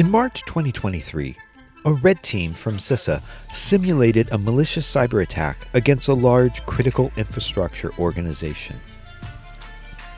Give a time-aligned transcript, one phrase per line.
[0.00, 1.36] In March 2023,
[1.84, 3.20] a red team from CISA
[3.52, 8.80] simulated a malicious cyber attack against a large critical infrastructure organization.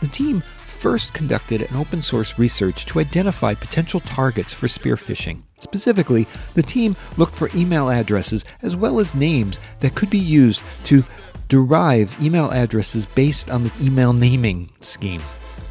[0.00, 5.42] The team first conducted an open source research to identify potential targets for spear phishing.
[5.58, 10.62] Specifically, the team looked for email addresses as well as names that could be used
[10.84, 11.04] to
[11.48, 15.22] derive email addresses based on the email naming scheme.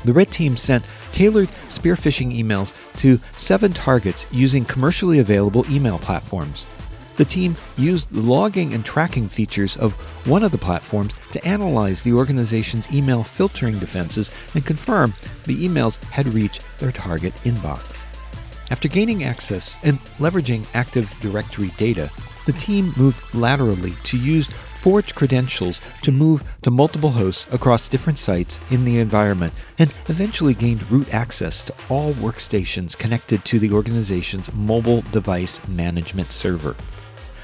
[0.04, 6.00] The red team sent tailored spear phishing emails to seven targets using commercially available email
[6.00, 6.66] platforms.
[7.18, 9.94] The team used the logging and tracking features of
[10.28, 15.14] one of the platforms to analyze the organization's email filtering defenses and confirm
[15.46, 18.02] the emails had reached their target inbox.
[18.72, 22.10] After gaining access and leveraging Active Directory data,
[22.46, 24.50] the team moved laterally to use
[24.82, 30.56] forged credentials to move to multiple hosts across different sites in the environment and eventually
[30.56, 36.76] gained root access to all workstations connected to the organization's mobile device management server.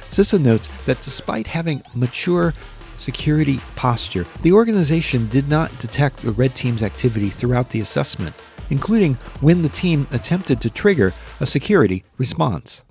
[0.09, 2.55] CISA notes that despite having mature
[2.97, 8.35] security posture, the organization did not detect the red team's activity throughout the assessment,
[8.71, 12.81] including when the team attempted to trigger a security response.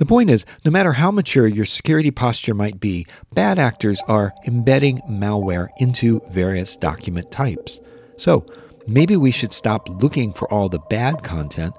[0.00, 4.32] The point is, no matter how mature your security posture might be, bad actors are
[4.46, 7.80] embedding malware into various document types.
[8.16, 8.46] So,
[8.86, 11.74] maybe we should stop looking for all the bad content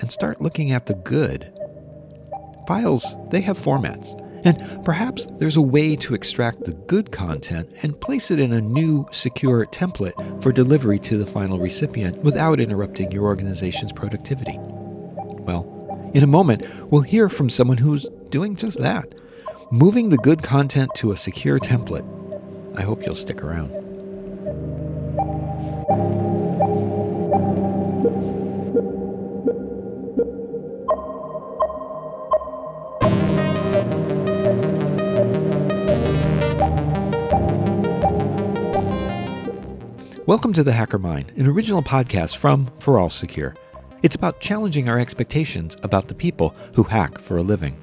[0.00, 1.52] and start looking at the good.
[2.66, 4.18] Files, they have formats.
[4.44, 8.60] And perhaps there's a way to extract the good content and place it in a
[8.60, 14.58] new, secure template for delivery to the final recipient without interrupting your organization's productivity.
[14.58, 15.71] Well,
[16.14, 19.14] in a moment, we'll hear from someone who's doing just that,
[19.70, 22.06] moving the good content to a secure template.
[22.76, 23.70] I hope you'll stick around.
[40.26, 43.56] Welcome to The Hacker Mind, an original podcast from ForAllSecure.
[44.02, 47.76] It's about challenging our expectations about the people who hack for a living.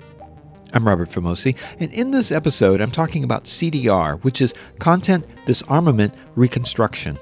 [0.74, 6.14] I'm Robert Vamosi, and in this episode, I'm talking about CDR, which is Content Disarmament
[6.36, 7.18] Reconstruction.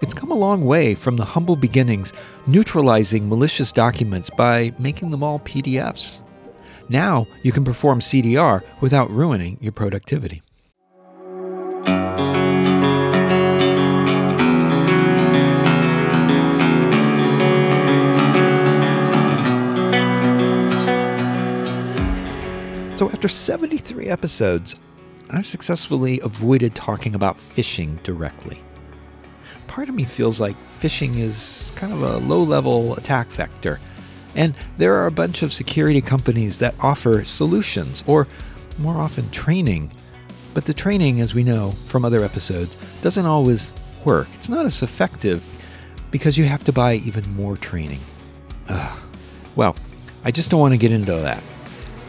[0.00, 2.14] It's come a long way from the humble beginnings,
[2.46, 6.22] neutralizing malicious documents by making them all PDFs.
[6.88, 10.42] Now you can perform CDR without ruining your productivity.
[22.96, 24.76] So, after 73 episodes,
[25.28, 28.62] I've successfully avoided talking about phishing directly.
[29.66, 33.80] Part of me feels like phishing is kind of a low level attack vector,
[34.34, 38.28] and there are a bunch of security companies that offer solutions or
[38.78, 39.90] more often training.
[40.54, 43.74] But the training, as we know from other episodes, doesn't always
[44.06, 44.28] work.
[44.32, 45.44] It's not as effective
[46.10, 48.00] because you have to buy even more training.
[48.70, 48.98] Ugh.
[49.54, 49.76] Well,
[50.24, 51.42] I just don't want to get into that.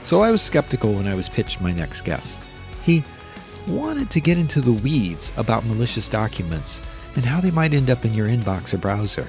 [0.07, 2.40] So I was skeptical when I was pitched my next guest.
[2.81, 3.03] He
[3.68, 6.79] wanted to get into the weeds about malicious documents
[7.18, 9.28] and how they might end up in your inbox or browser.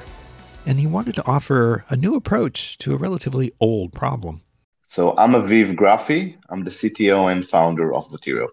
[0.67, 4.43] And he wanted to offer a new approach to a relatively old problem.
[4.87, 6.37] So I'm Aviv Grafi.
[6.49, 8.47] I'm the CTO and founder of Votiro.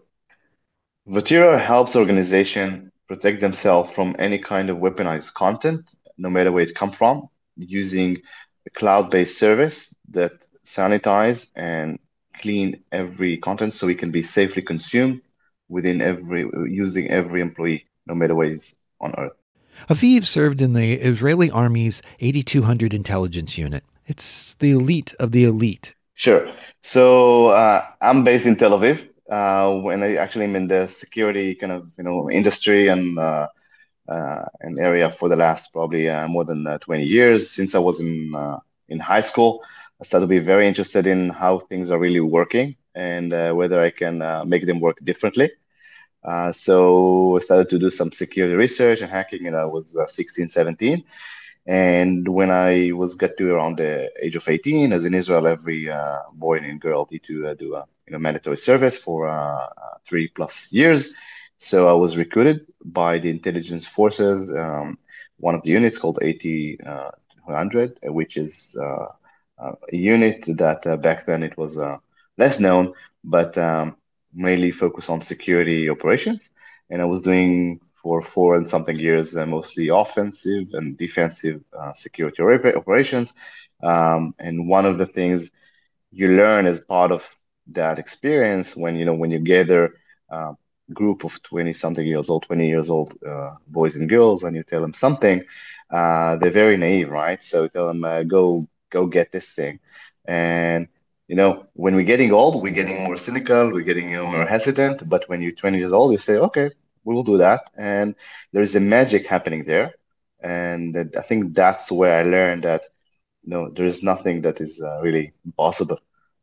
[1.07, 6.73] Votiro helps organizations protect themselves from any kind of weaponized content, no matter where it
[6.73, 8.17] comes from, using
[8.65, 10.31] a cloud-based service that
[10.65, 11.99] sanitize and
[12.39, 15.21] clean every content so it can be safely consumed
[15.69, 19.33] within every using every employee, no matter where he's on Earth.
[19.89, 23.83] Aviv served in the Israeli Army's 8200 intelligence unit.
[24.05, 25.95] It's the elite of the elite.
[26.13, 26.49] Sure.
[26.81, 29.07] So uh, I'm based in Tel Aviv.
[29.29, 33.47] Uh, when I actually am in the security kind of you know industry and uh,
[34.07, 37.79] uh, an area for the last probably uh, more than uh, 20 years since I
[37.79, 39.63] was in uh, in high school.
[40.01, 43.81] I started to be very interested in how things are really working and uh, whether
[43.81, 45.51] I can uh, make them work differently.
[46.23, 50.07] Uh, so I started to do some security research and hacking, and I was uh,
[50.07, 51.03] 16, 17.
[51.67, 55.89] And when I was got to around the age of 18, as in Israel, every
[55.89, 59.69] uh, boy and girl need to uh, do a you know, mandatory service for
[60.07, 61.13] three plus years.
[61.57, 64.97] So I was recruited by the intelligence forces, um,
[65.37, 68.75] one of the units called 8200, which is
[69.91, 71.97] unit that uh, back then it was uh,
[72.37, 72.93] less known,
[73.23, 73.95] but um,
[74.33, 76.49] mainly focused on security operations.
[76.89, 81.93] And I was doing for four and something years, uh, mostly offensive and defensive uh,
[81.93, 82.41] security
[82.75, 83.33] operations.
[83.83, 85.49] Um, and one of the things
[86.11, 87.21] you learn as part of
[87.73, 89.93] that experience when you know when you gather
[90.29, 90.53] a
[90.93, 94.63] group of 20 something years old 20 years old uh, boys and girls and you
[94.63, 95.43] tell them something
[95.91, 99.79] uh, they're very naive right so you tell them uh, go go get this thing.
[100.25, 100.87] And
[101.27, 105.07] you know when we're getting old we're getting more cynical we're getting more hesitant.
[105.07, 106.71] But when you're 20 years old you say okay
[107.03, 107.69] we will do that.
[107.77, 108.15] And
[108.53, 109.95] there's a magic happening there.
[110.41, 112.83] And i think that's where i learned that
[113.43, 115.99] you know there is nothing that is uh, really impossible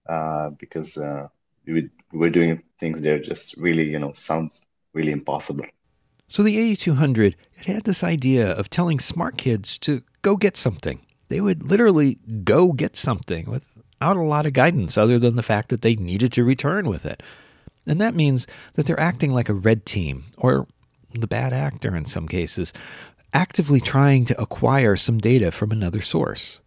[0.09, 1.29] uh, because uh,
[1.67, 4.61] we, we're doing things there just really you know sounds
[4.95, 5.65] really impossible.
[6.29, 11.01] So the 8200 it had this idea of telling smart kids to go get something
[11.33, 15.69] they would literally go get something without a lot of guidance other than the fact
[15.71, 17.23] that they needed to return with it
[17.87, 20.67] and that means that they're acting like a red team or
[21.15, 22.73] the bad actor in some cases
[23.35, 26.61] actively trying to acquire some data from another source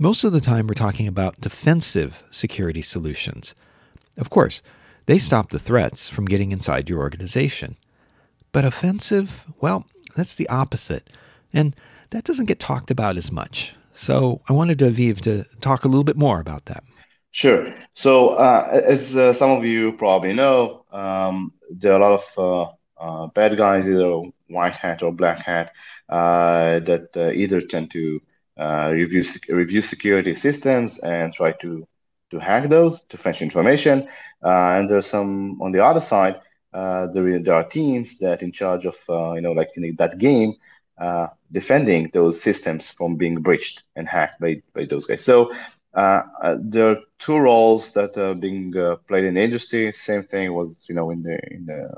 [0.00, 3.56] most of the time, we're talking about defensive security solutions.
[4.16, 4.62] Of course,
[5.06, 7.76] they stop the threats from getting inside your organization.
[8.52, 11.10] But offensive, well, that's the opposite.
[11.52, 11.74] And
[12.10, 13.74] that doesn't get talked about as much.
[13.98, 16.84] So I wanted Aviv to talk a little bit more about that.
[17.32, 17.74] Sure.
[17.94, 22.24] So, uh, as uh, some of you probably know, um, there are a lot of
[22.38, 25.72] uh, uh bad guys, either white hat or black hat,
[26.08, 28.20] uh, that uh, either tend to
[28.56, 31.84] review review security systems and try to
[32.30, 34.08] to hack those to fetch information.
[34.42, 36.40] And there's some on the other side.
[36.72, 38.96] There, there are teams that in charge of
[39.34, 40.54] you know like that game
[41.00, 45.24] uh, defending those systems from being breached and hacked by, by those guys.
[45.24, 45.52] So
[45.94, 46.22] uh,
[46.60, 48.72] there are two roles that are being
[49.08, 49.92] played in the industry.
[49.92, 51.90] Same thing was you know in the in the,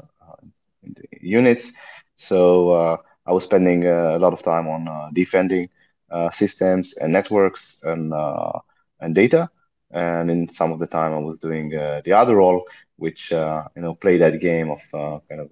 [0.82, 1.72] in the units.
[2.16, 5.68] So I was spending a lot of time on defending
[6.10, 8.52] uh, systems and networks and uh,
[9.00, 9.48] and data.
[9.92, 12.64] And in some of the time, I was doing uh, the other role,
[12.96, 14.80] which you know play that game of
[15.28, 15.48] kind of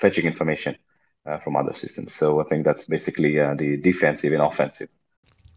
[0.00, 0.76] fetching information
[1.42, 2.14] from other systems.
[2.14, 4.88] So I think that's basically the defensive and offensive.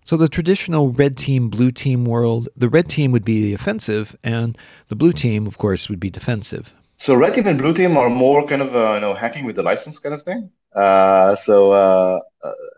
[0.03, 4.15] So, the traditional red team, blue team world, the red team would be the offensive,
[4.23, 4.57] and
[4.87, 6.73] the blue team, of course, would be defensive.
[6.97, 9.57] So, red team and blue team are more kind of, uh, you know, hacking with
[9.57, 10.49] the license kind of thing.
[10.75, 12.19] Uh, so, uh,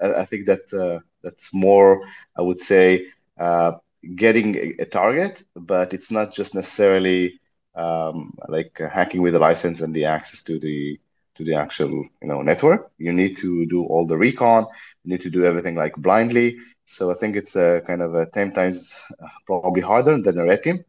[0.03, 2.05] I think that that's more,
[2.37, 3.07] I would say,
[3.39, 3.73] uh,
[4.15, 7.39] getting a, target, but it's not just necessarily
[7.75, 10.99] um, like uh, hacking with the license and the access to the
[11.35, 11.91] to the actual
[12.21, 12.91] you know network.
[12.97, 14.67] You need to do all the recon.
[15.03, 16.57] You need to do everything like blindly.
[16.85, 20.45] So I think it's a kind of a ten times uh, probably harder than a
[20.45, 20.85] red team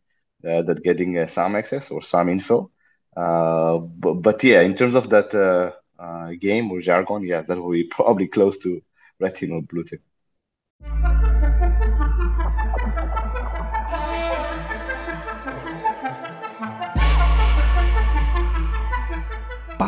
[0.46, 2.70] uh, that getting uh, some access or some info.
[3.16, 7.56] Uh, but, but yeah, in terms of that uh, uh, game or jargon, yeah, that
[7.56, 8.82] will be probably close to
[9.20, 10.00] red team or blue team.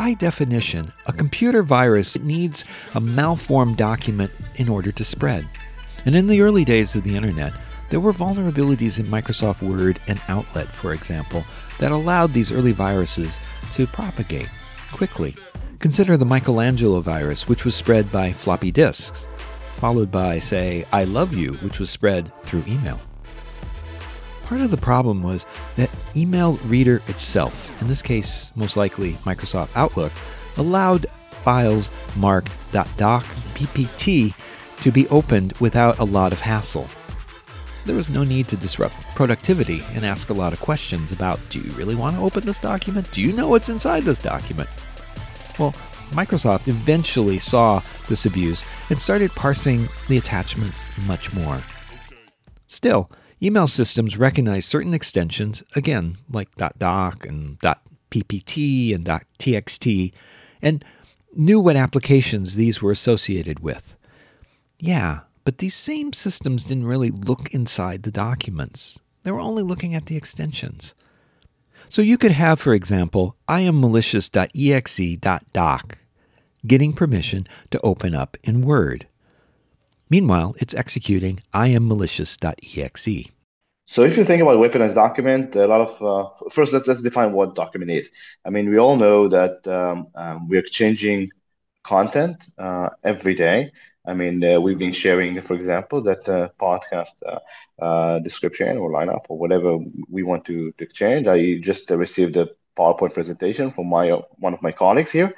[0.07, 2.63] By definition, a computer virus needs
[2.95, 5.45] a malformed document in order to spread.
[6.05, 7.51] And in the early days of the internet,
[7.89, 11.43] there were vulnerabilities in Microsoft Word and Outlook, for example,
[11.79, 13.37] that allowed these early viruses
[13.73, 14.49] to propagate
[14.93, 15.35] quickly.
[15.79, 19.27] Consider the Michelangelo virus, which was spread by floppy disks
[19.77, 22.99] followed by, say, I love you, which was spread through email.
[24.47, 29.75] Part of the problem was that email reader itself, in this case, most likely Microsoft
[29.75, 30.13] Outlook,
[30.55, 33.25] allowed files marked .doc
[33.55, 34.33] PPT
[34.77, 36.87] to be opened without a lot of hassle.
[37.85, 41.59] There was no need to disrupt productivity and ask a lot of questions about do
[41.59, 43.11] you really want to open this document?
[43.11, 44.69] Do you know what's inside this document?
[45.59, 45.75] Well,
[46.11, 51.59] Microsoft eventually saw this abuse and started parsing the attachments much more.
[52.67, 53.09] Still,
[53.41, 60.13] email systems recognize certain extensions, again, like .doc and .ppt and .txt,
[60.61, 60.85] and
[61.35, 63.95] knew what applications these were associated with.
[64.79, 68.99] Yeah, but these same systems didn't really look inside the documents.
[69.23, 70.93] They were only looking at the extensions.
[71.89, 75.97] So you could have, for example, iammalicious.exe.doc
[76.65, 79.07] getting permission to open up in Word.
[80.09, 83.31] Meanwhile, it's executing iammalicious.exe.
[83.89, 87.31] So if you think about weaponized document, a lot of uh, first let's, let's define
[87.31, 88.11] what document is.
[88.45, 91.31] I mean, we all know that um, um, we're exchanging
[91.85, 93.71] content uh, every day.
[94.05, 97.39] I mean, uh, we've been sharing, for example, that uh, podcast uh,
[97.81, 99.77] uh, description or lineup or whatever
[100.09, 101.27] we want to, to exchange.
[101.27, 105.33] I just received a PowerPoint presentation from my one of my colleagues here,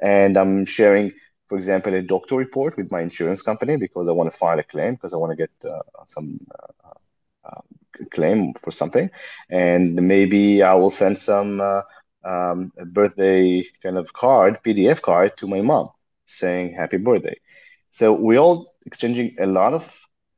[0.00, 1.12] and I'm sharing,
[1.52, 4.64] for example, a doctor report with my insurance company because I want to file a
[4.64, 6.40] claim because I want to get uh, some
[6.84, 7.60] uh, uh,
[8.12, 9.10] claim for something,
[9.50, 11.82] and maybe I will send some uh,
[12.24, 15.90] um, birthday kind of card, PDF card to my mom
[16.26, 17.36] saying happy birthday.
[17.90, 19.84] So we all exchanging a lot of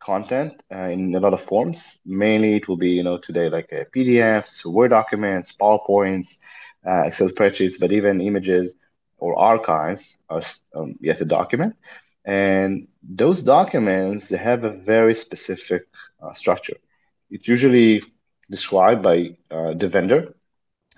[0.01, 2.01] content uh, in a lot of forms.
[2.05, 6.39] Mainly, it will be you know today like uh, PDFs, Word documents, PowerPoints,
[6.87, 8.75] Excel spreadsheets, but even images
[9.25, 10.43] or archives are
[10.77, 11.75] um, yet a document.
[12.27, 12.89] And
[13.23, 15.83] those documents they have a very specific
[16.23, 16.79] uh, structure.
[17.31, 18.03] It's usually
[18.51, 19.17] described by
[19.57, 20.21] uh, the vendor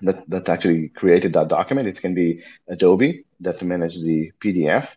[0.02, 1.88] that, that actually created that document.
[1.88, 4.88] It can be Adobe that manages the PDF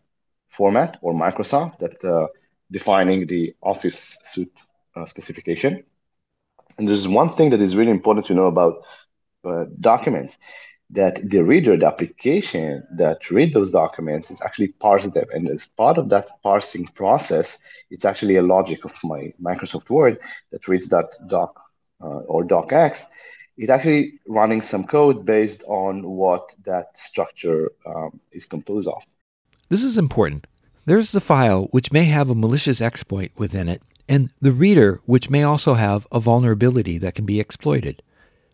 [0.57, 2.27] format or Microsoft that uh,
[2.71, 4.57] defining the Office suite
[4.95, 5.83] uh, specification.
[6.77, 8.75] And there's one thing that is really important to know about
[9.45, 10.37] uh, documents
[10.91, 15.27] that the reader, the application that read those documents is actually parsing them.
[15.31, 17.59] And as part of that parsing process,
[17.91, 20.19] it's actually a logic of my Microsoft Word
[20.51, 21.61] that reads that doc
[22.01, 23.05] uh, or docx.
[23.57, 29.03] It actually running some code based on what that structure um, is composed of.
[29.67, 30.47] This is important.
[30.85, 35.29] There's the file, which may have a malicious exploit within it, and the reader, which
[35.29, 38.01] may also have a vulnerability that can be exploited.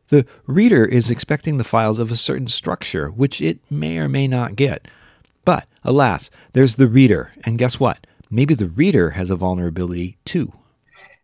[0.10, 4.28] The reader is expecting the files of a certain structure, which it may or may
[4.28, 4.88] not get.
[5.44, 8.06] But, alas, there's the reader, and guess what?
[8.30, 10.54] Maybe the reader has a vulnerability too.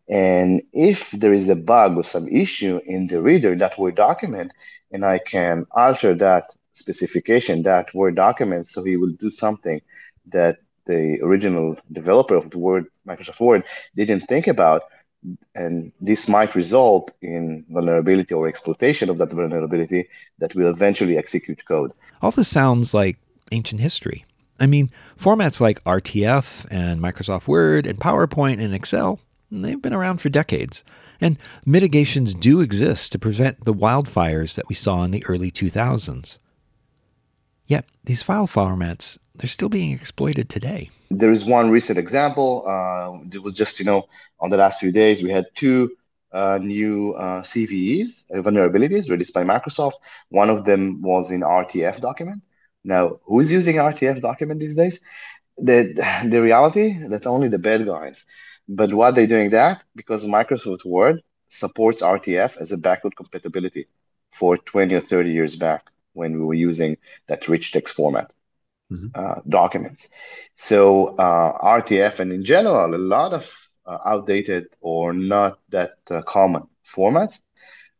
[0.09, 4.51] And if there is a bug or some issue in the reader, that Word document,
[4.91, 9.81] and I can alter that specification, that Word document, so he will do something
[10.27, 13.63] that the original developer of the Word, Microsoft Word,
[13.95, 14.83] didn't think about,
[15.55, 20.07] and this might result in vulnerability or exploitation of that vulnerability
[20.39, 21.93] that will eventually execute code.
[22.21, 23.17] All this sounds like
[23.51, 24.25] ancient history.
[24.59, 29.19] I mean, formats like RTF and Microsoft Word and PowerPoint and Excel,
[29.51, 30.83] they've been around for decades.
[31.19, 36.37] And mitigations do exist to prevent the wildfires that we saw in the early 2000s.
[37.67, 40.91] Yet, these file formats, they're still being exploited today.
[41.10, 42.63] There is one recent example.
[42.67, 44.07] Uh, it was just, you know,
[44.39, 45.89] on the last few days, we had two
[46.31, 49.93] uh, new uh, CVEs, uh, vulnerabilities released by Microsoft.
[50.29, 52.43] One of them was in RTF document.
[52.83, 55.00] Now, who is using RTF document these days?
[55.57, 55.77] The,
[56.29, 58.24] the reality that only the bad guys.
[58.69, 59.83] But why they doing that?
[59.95, 63.88] Because Microsoft Word supports RTF as a backward compatibility
[64.31, 66.95] for 20 or 30 years back when we were using
[67.27, 68.31] that rich text format
[68.91, 69.07] mm-hmm.
[69.15, 70.10] uh, documents.
[70.55, 73.51] So uh, RTF and in general, a lot of
[73.86, 77.41] uh, outdated or not that uh, common formats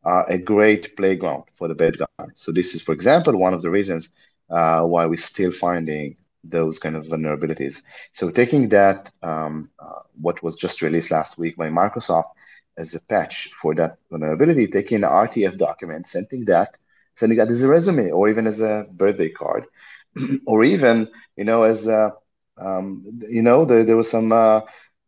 [0.04, 2.32] are a great playground for the bad guys.
[2.36, 4.10] So this is, for example, one of the reasons
[4.50, 7.84] uh, why we're still finding those kind of vulnerabilities.
[8.14, 12.32] So taking that, um, uh, what was just released last week by Microsoft
[12.78, 16.78] as a patch for that vulnerability, taking the RTF document, sending that
[17.16, 19.66] sending that as a resume or even as a birthday card,
[20.46, 22.14] or even you know as a,
[22.58, 24.62] um, you know there, there was some uh,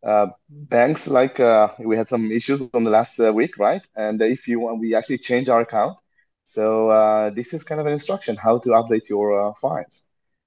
[0.06, 3.82] uh, banks like uh, we had some issues on the last uh, week, right?
[3.96, 5.98] And if you want, we actually change our account.
[6.44, 10.02] So uh, this is kind of an instruction how to update your uh, files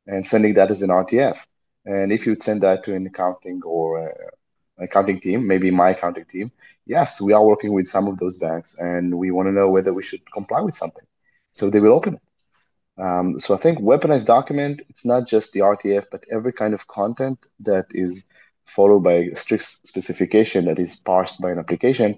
[0.05, 1.45] and sending that as an RTF.
[1.85, 4.13] And if you'd send that to an accounting or
[4.79, 6.51] accounting team, maybe my accounting team,
[6.85, 9.93] yes, we are working with some of those banks and we want to know whether
[9.93, 11.05] we should comply with something
[11.53, 12.21] so they will open it.
[12.97, 16.87] Um, so I think weaponized document, it's not just the RTF, but every kind of
[16.87, 18.25] content that is
[18.65, 22.17] followed by a strict specification that is parsed by an application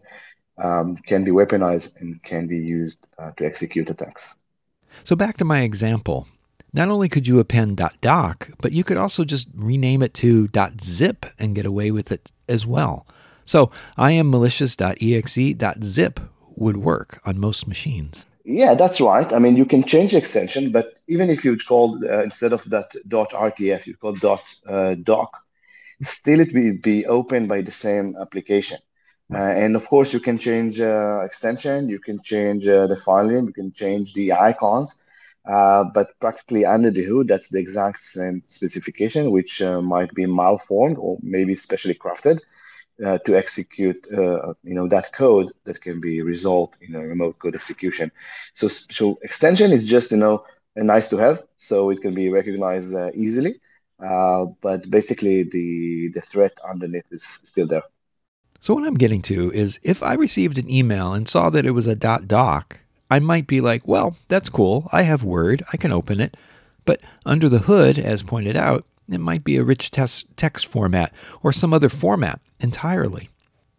[0.63, 4.35] um, can be weaponized and can be used uh, to execute attacks.
[5.03, 6.27] So back to my example.
[6.71, 10.49] Not only could you append .doc, but you could also just rename it to
[10.81, 13.07] .zip and get away with it as well.
[13.43, 16.19] So I am malicious.exe.zip
[16.55, 18.25] would work on most machines.
[18.45, 19.31] Yeah, that's right.
[19.33, 22.63] I mean, you can change the extension, but even if you'd call uh, instead of
[22.69, 25.31] that dot .rtf, you call dot uh, .doc,
[26.01, 28.77] still it will be opened by the same application.
[29.33, 33.27] Uh, and of course, you can change uh, extension, you can change uh, the file
[33.27, 34.97] name, you can change the icons,
[35.49, 40.97] uh, but practically under the hood, that's the exact same specification, which might be malformed
[40.99, 42.39] or maybe specially crafted
[43.05, 47.39] uh, to execute uh, you know that code that can be resolved in a remote
[47.39, 48.11] code execution.
[48.53, 50.43] So so extension is just you know
[50.75, 53.59] nice to have, so it can be recognized uh, easily.
[54.03, 57.83] Uh, but basically, the the threat underneath is still there.
[58.61, 61.71] So what I'm getting to is if I received an email and saw that it
[61.71, 62.79] was a .doc,
[63.09, 64.89] I might be like, well, that's cool.
[64.91, 65.63] I have Word.
[65.71, 66.35] I can open it.
[66.85, 71.13] But under the hood, as pointed out, it might be a rich text format
[71.43, 73.29] or some other format entirely.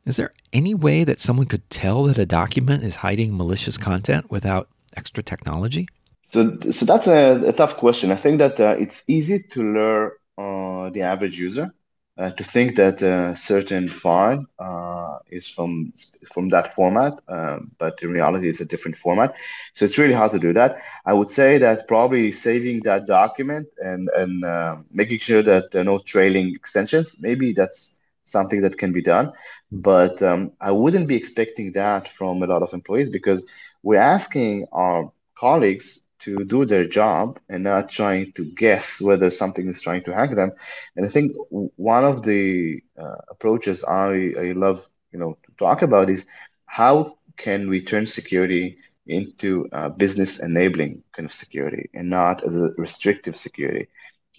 [0.06, 4.30] Is there any way that someone could tell that a document is hiding malicious content
[4.30, 5.88] without extra technology?
[6.22, 8.10] So, so that's a, a tough question.
[8.10, 11.72] I think that uh, it's easy to lure uh, the average user
[12.20, 15.92] uh, to think that a certain file uh, is from
[16.32, 19.34] from that format, uh, but in reality, it's a different format.
[19.74, 20.76] So it's really hard to do that.
[21.06, 25.82] I would say that probably saving that document and and uh, making sure that there
[25.82, 27.16] are no trailing extensions.
[27.20, 29.32] Maybe that's something that can be done,
[29.72, 33.46] but um, I wouldn't be expecting that from a lot of employees because
[33.82, 39.68] we're asking our colleagues to do their job and not trying to guess whether something
[39.68, 40.52] is trying to hack them.
[40.96, 45.82] And I think one of the uh, approaches I, I love, you know, to talk
[45.82, 46.26] about is
[46.66, 52.54] how can we turn security into uh, business enabling kind of security and not as
[52.54, 53.86] a restrictive security.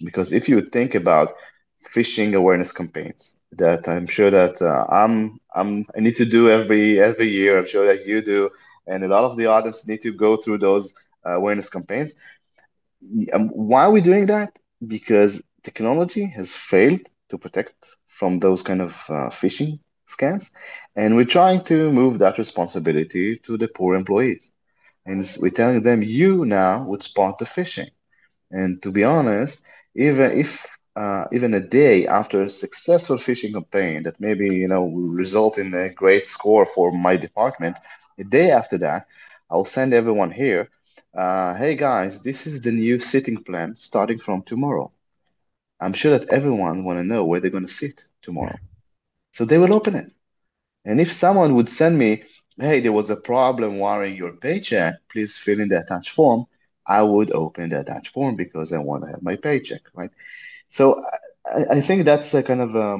[0.04, 1.30] Because if you think about
[1.94, 7.00] phishing awareness campaigns that I'm sure that uh, I'm I'm I need to do every
[7.00, 7.58] every year.
[7.58, 8.50] I'm sure that you do,
[8.86, 10.92] and a lot of the audience need to go through those
[11.24, 12.12] awareness campaigns.
[13.32, 14.58] Um, why are we doing that?
[14.86, 17.00] Because technology has failed
[17.30, 17.74] to protect
[18.18, 20.50] from those kind of uh, phishing scams,
[20.96, 24.50] and we're trying to move that responsibility to the poor employees.
[25.06, 27.90] And we're telling them, you now would spot the phishing.
[28.50, 29.62] And to be honest,
[29.94, 34.82] even if uh, even a day after a successful phishing campaign that maybe you know
[34.84, 37.76] will result in a great score for my department,
[38.18, 39.06] a day after that,
[39.50, 40.68] I'll send everyone here
[41.16, 44.92] uh, hey guys, this is the new sitting plan starting from tomorrow.
[45.80, 48.58] I'm sure that everyone want to know where they're going to sit tomorrow.
[49.32, 50.12] So they will open it.
[50.84, 52.22] And if someone would send me,
[52.60, 56.46] hey, there was a problem wiring your paycheck, please fill in the attached form,
[56.86, 60.10] I would open the attached form because I want to have my paycheck, right?
[60.68, 61.02] So
[61.46, 62.98] I, I think that's a kind of a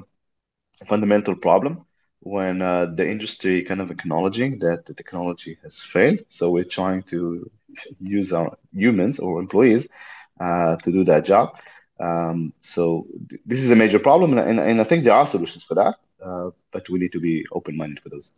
[0.87, 1.85] fundamental problem
[2.21, 6.21] when uh, the industry kind of acknowledging that the technology has failed.
[6.29, 7.51] So we're trying to
[8.01, 9.89] use our humans or employees
[10.41, 11.57] uh, to do that job.
[12.01, 15.63] Um, so th- this is a major problem, and, and, I think there are solutions
[15.63, 18.33] for that, uh, but we need to be open-minded for those.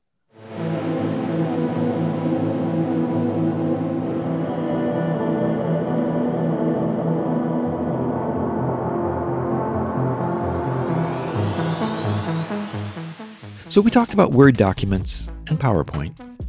[13.68, 16.43] So we talked about Word documents and PowerPoint.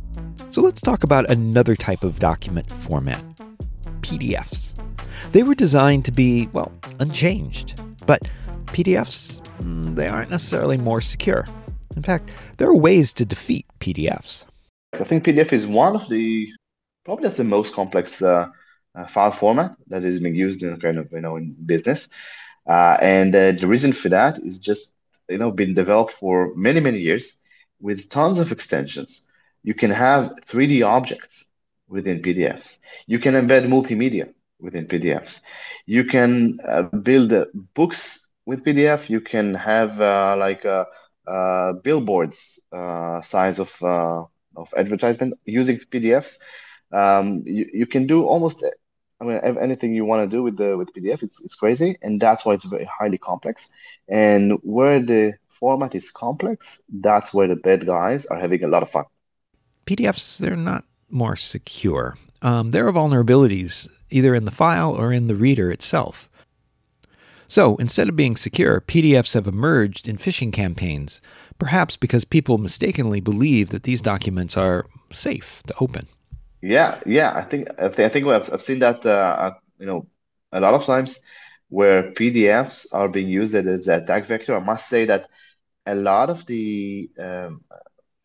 [0.50, 3.24] So let's talk about another type of document format
[4.02, 4.74] PDFs.
[5.32, 7.82] They were designed to be, well, unchanged.
[8.06, 8.22] But
[8.68, 11.46] PDFs, mm, they aren't necessarily more secure.
[11.96, 14.46] In fact, there are ways to defeat PDFs.
[14.94, 16.48] I think PDF is one of the,
[17.04, 18.48] probably that's the most complex uh,
[18.96, 22.08] uh, file format that is being used in kind of, you know, in business.
[22.68, 24.92] Uh, and uh, the reason for that is just
[25.30, 27.36] you know been developed for many many years
[27.80, 29.22] with tons of extensions.
[29.66, 31.46] You can have 3D objects
[31.90, 32.80] within PDFs.
[33.08, 34.28] You can embed multimedia
[34.62, 35.42] within PDFs.
[35.88, 39.10] You can uh, build uh, books with PDF.
[39.10, 40.86] You can have uh, like uh,
[41.28, 43.72] uh, billboards uh, size of
[44.56, 46.38] of advertisement using PDFs.
[46.94, 48.64] Um, you, you can do almost
[49.22, 52.20] I mean, anything you want to do with the with PDF, it's it's crazy, and
[52.22, 53.70] that's why it's very highly complex.
[54.10, 58.84] And where the format is complex, that's where the bad guys are having a lot
[58.84, 59.06] of fun.
[59.86, 62.18] PDFs, they're not more secure.
[62.42, 66.30] Um, there are vulnerabilities either in the file or in the reader itself.
[67.48, 71.22] So instead of being secure, PDFs have emerged in phishing campaigns,
[71.60, 76.08] perhaps because people mistakenly believe that these documents are safe to open.
[76.62, 77.36] Yeah, yeah.
[77.36, 80.08] I think I think, I've, I've seen that uh, uh, you know
[80.52, 81.20] a lot of times
[81.70, 84.56] where PDFs are being used as an attack vector.
[84.56, 85.28] I must say that
[85.86, 87.62] a lot of the um,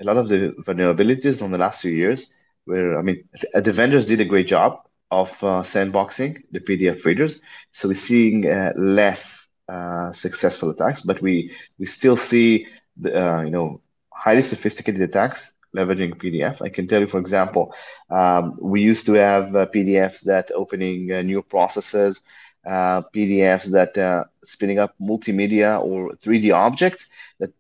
[0.00, 2.28] a lot of the vulnerabilities on the last few years,
[2.64, 7.40] where I mean the vendors did a great job of uh, sandboxing the PDF readers,
[7.72, 13.42] so we're seeing uh, less uh, successful attacks, but we we still see the uh,
[13.42, 13.80] you know
[14.12, 16.60] highly sophisticated attacks leveraging PDF.
[16.60, 17.72] I can tell you, for example,
[18.10, 22.22] um, we used to have uh, PDFs that opening uh, new processes,
[22.66, 27.06] PDFs that spinning up multimedia or 3D objects
[27.38, 27.54] that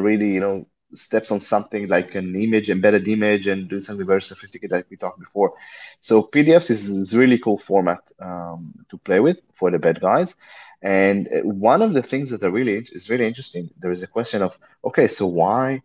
[0.00, 4.22] really, you know, steps on something like an image, embedded image, and do something very
[4.22, 5.52] sophisticated like we talked before.
[6.00, 10.36] So PDFs is, is really cool format um, to play with for the bad guys.
[10.82, 13.70] And uh, one of the things that are really is really interesting.
[13.78, 15.82] There is a question of okay, so why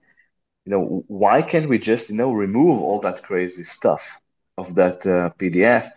[0.65, 4.01] you know, why can't we just, you know, remove all that crazy stuff
[4.57, 5.91] of that uh, PDF?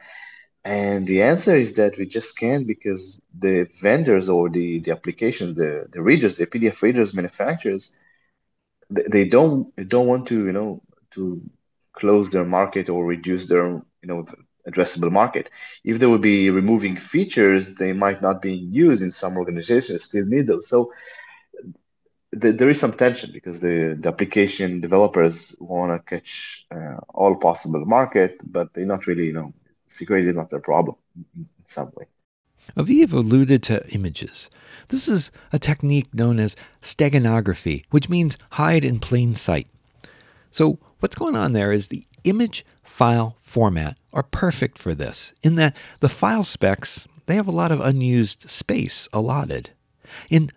[0.64, 5.56] And the answer is that we just can't because the vendors or the, the applications,
[5.56, 7.90] the, the readers, the PDF readers manufacturers,
[9.10, 11.40] they, don't they don't want to, you know, to
[11.92, 14.26] close their market or reduce their, you know,
[14.68, 15.50] addressable market.
[15.84, 20.24] If they would be removing features, they might not be used in some organizations still
[20.24, 20.68] need those.
[20.68, 20.92] So
[22.32, 27.34] the, there is some tension because the, the application developers want to catch uh, all
[27.36, 29.52] possible market, but they're not really, you know,
[29.88, 30.96] security is not their problem
[31.36, 32.06] in some way.
[32.76, 34.50] Aviv alluded to images.
[34.88, 39.68] This is a technique known as steganography, which means hide in plain sight.
[40.50, 45.54] So, what's going on there is the image file format are perfect for this, in
[45.56, 49.70] that the file specs they have a lot of unused space allotted.
[50.28, 50.50] In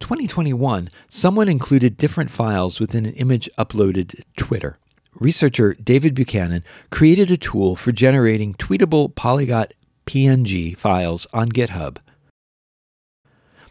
[0.00, 4.78] 2021, someone included different files within an image uploaded to Twitter.
[5.14, 9.72] Researcher David Buchanan created a tool for generating tweetable polyglot
[10.10, 11.98] PNG files on GitHub.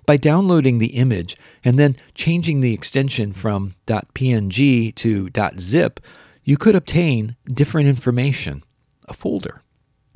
[0.06, 6.00] By downloading the image and then changing the extension from .png to .zip,
[6.46, 8.64] you could obtain different information,
[9.10, 9.64] a folder.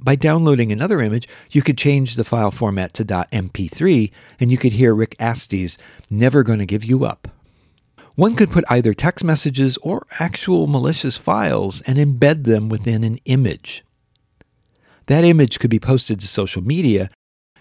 [0.01, 4.09] By downloading another image, you could change the file format to .mp3
[4.39, 5.77] and you could hear Rick Astley's
[6.09, 7.27] Never Gonna Give You Up.
[8.15, 13.19] One could put either text messages or actual malicious files and embed them within an
[13.25, 13.83] image.
[15.07, 17.09] That image could be posted to social media.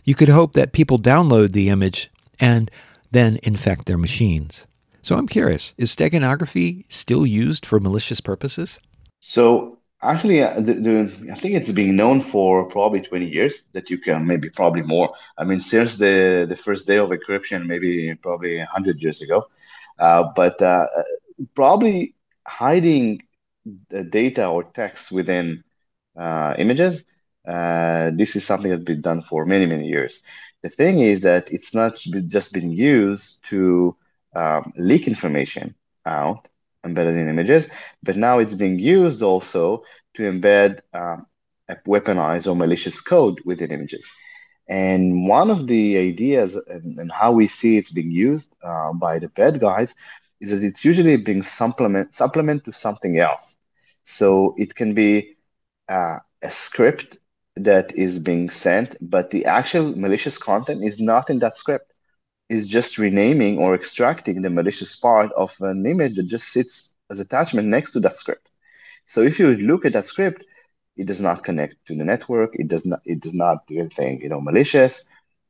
[0.05, 2.71] You could hope that people download the image and
[3.11, 4.67] then infect their machines.
[5.03, 8.79] So I'm curious, is steganography still used for malicious purposes?
[9.21, 13.89] So Actually, uh, the, the, I think it's been known for probably 20 years that
[13.89, 15.15] you can maybe probably more.
[15.39, 19.47] I mean, since the, the first day of encryption, maybe probably 100 years ago.
[20.01, 20.87] Uh, but uh,
[21.55, 22.17] probably
[22.49, 23.23] hiding
[23.91, 25.63] the data or text within
[26.19, 27.05] uh, images,
[27.47, 30.23] uh, this is something that's been done for many, many years.
[30.63, 33.97] The thing is that it's not just been used to
[34.35, 35.75] um, leak information
[36.07, 36.49] out
[36.85, 37.69] embedded in images,
[38.03, 39.83] but now it's being used also
[40.15, 41.27] to embed um,
[41.87, 44.09] weaponized or malicious code within images.
[44.69, 49.19] And one of the ideas and, and how we see it's being used uh, by
[49.19, 49.95] the bad guys
[50.41, 53.57] is that it's usually being supplement supplement to something else.
[54.05, 55.37] So it can be
[55.89, 57.19] uh, a script
[57.57, 61.93] that is being sent, but the actual malicious content is not in that script
[62.49, 67.21] is just renaming or extracting the malicious part of an image that just sits as
[67.21, 68.49] attachment next to that script.
[69.07, 70.45] So if you look at that script,
[70.97, 72.51] it does not connect to the network.
[72.55, 73.01] It does not.
[73.05, 75.05] It does not do anything, you know, malicious.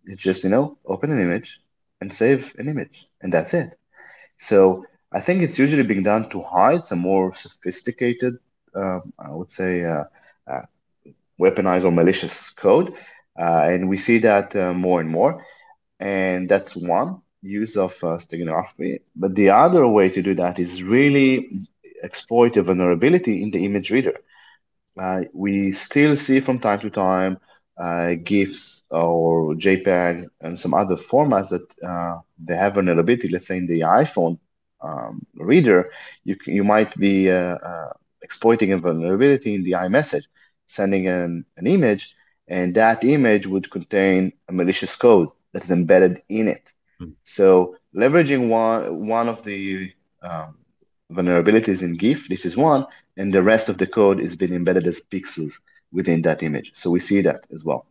[0.07, 1.59] It's just you know, open an image
[2.01, 3.75] and save an image, and that's it.
[4.39, 8.35] So I think it's usually being done to hide some more sophisticated,
[8.75, 10.05] um, I would say, uh,
[10.51, 10.63] uh,
[11.43, 12.93] weaponized or malicious code,
[13.39, 15.33] uh, and we see that uh, more and more
[16.01, 19.01] and that's one use of uh, steganography.
[19.17, 21.59] But the other way to do that is really
[22.03, 24.15] exploit a vulnerability in the image reader.
[25.01, 27.39] Uh, we still see from time to time
[27.83, 33.29] uh, GIFs or JPEG and some other formats that uh, they have vulnerability.
[33.29, 34.39] Let's say in the iPhone
[34.83, 35.91] um, reader,
[36.25, 37.29] you you might be
[38.23, 40.25] exploiting a vulnerability in the iMessage,
[40.73, 42.11] sending an, an image,
[42.49, 46.65] and that image would contain a malicious code that is embedded in it.
[47.01, 47.15] Mm.
[47.25, 50.57] So leveraging one one of the um,
[51.13, 54.87] vulnerabilities in GIF, this is one, and the rest of the code is being embedded
[54.87, 55.55] as pixels
[55.93, 56.73] within that image.
[56.75, 57.87] So we see that as well.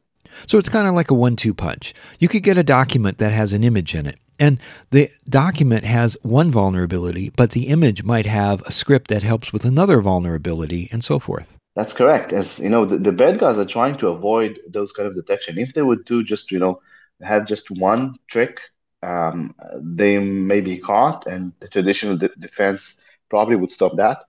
[0.47, 1.93] So it's kind of like a one-two punch.
[2.19, 6.17] You could get a document that has an image in it, and the document has
[6.23, 11.03] one vulnerability, but the image might have a script that helps with another vulnerability, and
[11.03, 11.57] so forth.
[11.75, 12.33] That's correct.
[12.33, 15.57] As you know, the, the bad guys are trying to avoid those kind of detection.
[15.57, 16.79] If they would do just you know
[17.21, 18.59] have just one trick,
[19.03, 22.97] um, they may be caught, and the traditional de- defense
[23.29, 24.19] probably would stop that.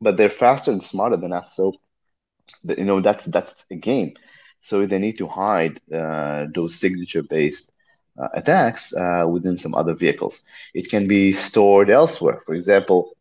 [0.00, 1.74] But they're faster and smarter than us, so
[2.66, 4.14] you know that's that's a game.
[4.60, 7.70] So they need to hide uh, those signature-based
[8.20, 10.42] uh, attacks uh, within some other vehicles.
[10.74, 12.40] It can be stored elsewhere.
[12.46, 13.16] For example,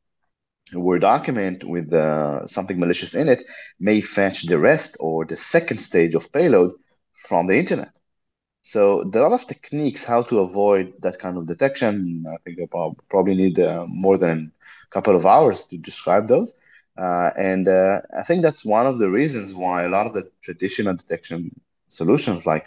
[0.74, 3.44] Word document with uh, something malicious in it
[3.80, 6.74] may fetch the rest or the second stage of payload
[7.28, 7.92] from the internet.
[8.62, 12.26] So there are a lot of techniques how to avoid that kind of detection.
[12.32, 12.66] I think I
[13.10, 14.52] probably need uh, more than
[14.90, 16.54] a couple of hours to describe those.
[16.98, 20.30] Uh, and uh, I think that's one of the reasons why a lot of the
[20.44, 21.52] traditional detection
[21.88, 22.66] solutions like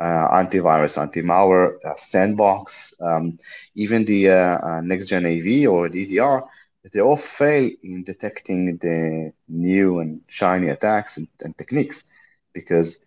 [0.00, 3.38] uh, antivirus, anti-malware, uh, sandbox, um,
[3.74, 6.42] even the uh, next-gen AV or EDR,
[6.92, 12.04] they all fail in detecting the new and shiny attacks and, and techniques
[12.52, 12.98] because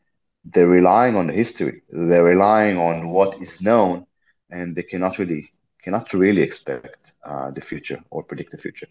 [0.45, 1.81] they're relying on the history.
[1.89, 4.05] They're relying on what is known,
[4.49, 5.51] and they cannot really
[5.83, 8.87] cannot really expect uh, the future or predict the future.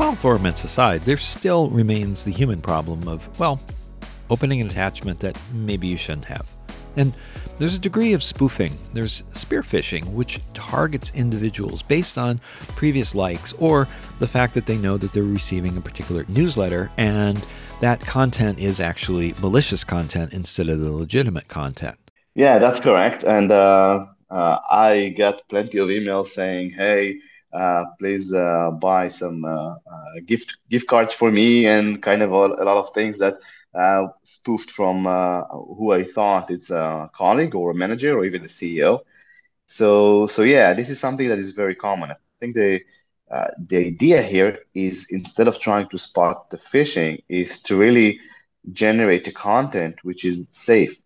[0.00, 3.60] File formats aside, there still remains the human problem of, well,
[4.30, 6.46] opening an attachment that maybe you shouldn't have.
[6.96, 7.12] And
[7.58, 8.78] there's a degree of spoofing.
[8.94, 12.40] There's spear phishing, which targets individuals based on
[12.76, 13.88] previous likes or
[14.20, 17.44] the fact that they know that they're receiving a particular newsletter and
[17.82, 21.98] that content is actually malicious content instead of the legitimate content.
[22.34, 23.22] Yeah, that's correct.
[23.22, 27.18] And uh, uh, I get plenty of emails saying, hey,
[27.52, 29.74] uh, please uh, buy some uh,
[30.26, 33.34] gift gift cards for me and kind of a, a lot of things that
[34.24, 35.04] spoofed from
[35.76, 39.00] who I thought it's a colleague or a manager or even the CEO.
[39.66, 42.10] So so yeah, this is something that is very common.
[42.10, 42.80] I think the
[43.30, 48.18] uh, the idea here is instead of trying to spot the phishing, is to really
[48.72, 50.96] generate the content which is safe.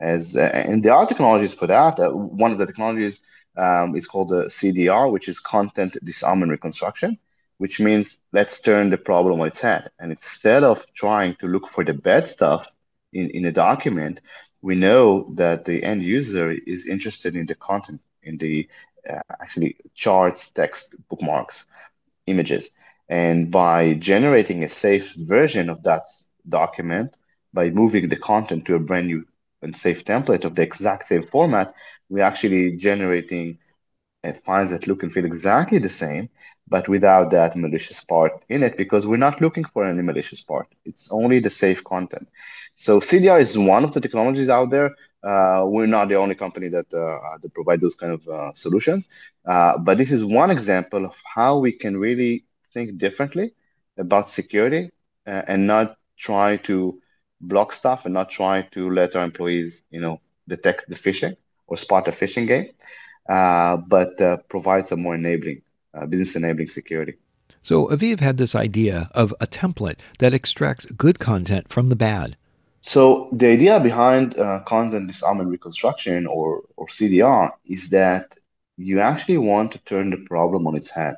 [0.00, 1.98] As uh, and there are technologies for that.
[1.98, 3.20] Uh, one of the technologies
[3.56, 7.18] um, is called the CDR, which is content disarmament reconstruction,
[7.58, 9.90] which means let's turn the problem on its head.
[9.98, 12.68] And instead of trying to look for the bad stuff
[13.12, 14.20] in, in a document,
[14.62, 18.68] we know that the end user is interested in the content, in the
[19.08, 21.66] uh, actually charts, text, bookmarks,
[22.26, 22.70] images.
[23.08, 26.06] And by generating a safe version of that
[26.48, 27.14] document,
[27.52, 29.24] by moving the content to a brand new
[29.62, 31.74] and safe template of the exact same format,
[32.10, 33.58] we're actually generating
[34.24, 36.28] uh, files that look and feel exactly the same,
[36.68, 40.66] but without that malicious part in it, because we're not looking for any malicious part.
[40.84, 42.28] It's only the safe content.
[42.76, 44.90] So CDR is one of the technologies out there.
[45.22, 49.08] Uh, we're not the only company that, uh, that provide those kind of uh, solutions,
[49.46, 53.52] uh, but this is one example of how we can really think differently
[53.98, 54.90] about security
[55.26, 56.98] uh, and not try to
[57.40, 61.36] block stuff and not try to let our employees, you know, detect the phishing
[61.74, 62.68] or spot a phishing game,
[63.28, 65.60] uh, but uh, provide some more enabling,
[65.94, 67.14] uh, business enabling security.
[67.62, 72.36] So Aviv had this idea of a template that extracts good content from the bad.
[72.82, 78.24] So the idea behind uh, content disarmament reconstruction or, or CDR is that
[78.76, 81.16] you actually want to turn the problem on its head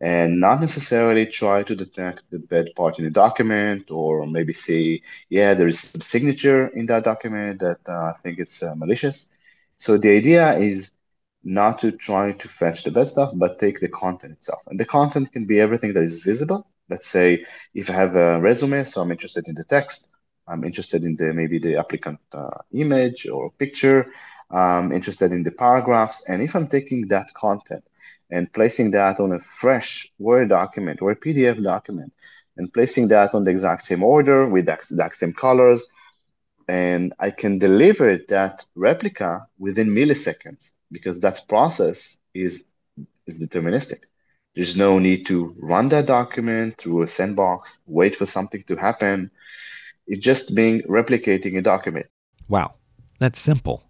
[0.00, 5.00] and not necessarily try to detect the bad part in the document or maybe say,
[5.30, 9.26] yeah, there is some signature in that document that uh, I think it's uh, malicious.
[9.76, 10.90] So the idea is
[11.44, 14.62] not to try to fetch the best stuff, but take the content itself.
[14.66, 16.66] And the content can be everything that is visible.
[16.90, 20.08] Let's say if I have a resume, so I'm interested in the text,
[20.48, 24.06] I'm interested in the maybe the applicant uh, image or picture,
[24.50, 26.24] I'm interested in the paragraphs.
[26.28, 27.84] And if I'm taking that content
[28.30, 32.12] and placing that on a fresh Word document or a PDF document
[32.56, 35.84] and placing that on the exact same order with the exact same colors,
[36.68, 42.64] and I can deliver that replica within milliseconds because that process is
[43.26, 44.04] is deterministic.
[44.54, 49.30] There's no need to run that document through a sandbox, wait for something to happen.
[50.06, 52.06] It's just being replicating a document.
[52.48, 52.76] Wow,
[53.18, 53.82] that's simple.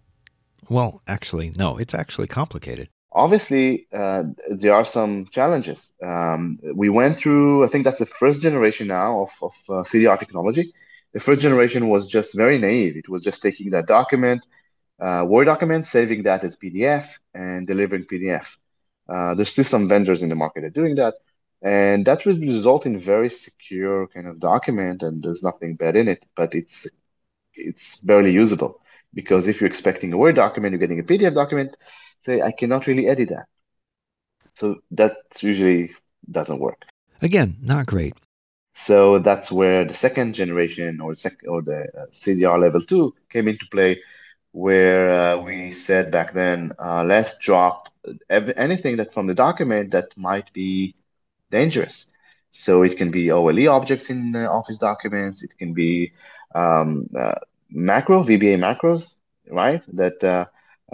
[0.69, 2.89] Well, actually, no, it's actually complicated.
[3.13, 5.91] Obviously, uh, there are some challenges.
[6.03, 10.19] Um, we went through, I think that's the first generation now of, of uh, CDR
[10.19, 10.73] technology
[11.17, 12.95] the first generation was just very naive.
[12.95, 14.45] It was just taking that document,
[15.01, 18.45] uh, Word document, saving that as PDF, and delivering PDF.
[19.09, 21.15] Uh, there's still some vendors in the market that are doing that,
[21.63, 26.07] and that will result in very secure kind of document, and there's nothing bad in
[26.07, 26.85] it, but it's
[27.55, 28.79] it's barely usable
[29.11, 31.75] because if you're expecting a Word document, you're getting a PDF document.
[32.19, 33.47] Say, I cannot really edit that,
[34.53, 35.95] so that usually
[36.29, 36.83] doesn't work.
[37.23, 38.13] Again, not great.
[38.85, 43.47] So that's where the second generation or sec- or the uh, CDR level two came
[43.47, 43.99] into play,
[44.51, 47.89] where uh, we said back then, uh, let's drop
[48.29, 50.95] anything that from the document that might be
[51.51, 52.05] dangerous.
[52.51, 55.43] So it can be OLE objects in Office documents.
[55.43, 56.11] It can be
[56.55, 57.35] um, uh,
[57.69, 59.15] macro VBA macros,
[59.51, 59.83] right?
[59.93, 60.45] That uh,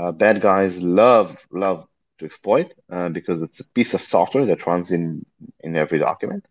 [0.02, 1.86] uh, bad guys love love
[2.20, 2.74] to exploit
[3.12, 5.26] because it's a piece of software that runs in
[5.62, 6.46] in every document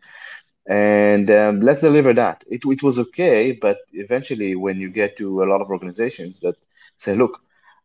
[0.66, 2.44] and um, let's deliver that.
[2.46, 6.56] It, it was okay, but eventually, when you get to a lot of organizations that
[6.96, 7.40] say, "Look,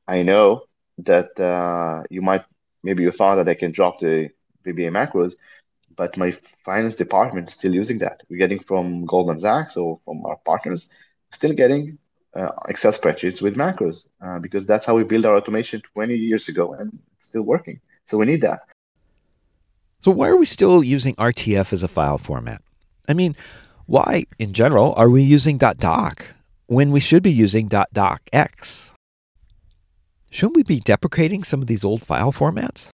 [0.07, 0.63] I know
[0.99, 2.45] that uh, you might
[2.83, 4.29] maybe you thought that I can drop the
[4.65, 5.33] VBA macros,
[5.95, 8.21] but my finance department is still using that.
[8.29, 10.89] We're getting from Goldman Sachs or from our partners,
[11.31, 11.97] still getting
[12.35, 16.49] uh, Excel spreadsheets with macros uh, because that's how we built our automation 20 years
[16.49, 17.79] ago and it's still working.
[18.05, 18.61] So we need that.
[20.01, 22.61] So why are we still using RTF as a file format?
[23.07, 23.35] I mean,
[23.85, 26.35] why, in general, are we using .doc
[26.67, 28.93] when we should be using .docx?
[30.29, 32.89] Shouldn't we be deprecating some of these old file formats?